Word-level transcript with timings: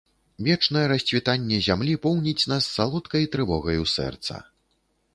Вечнае 0.45 0.85
расцвітанне 0.91 1.59
зямлі 1.67 1.93
поўніць 2.07 2.49
нас 2.55 2.73
салодкай 2.79 3.31
трывогаю 3.37 3.81
сэрца. 3.97 4.45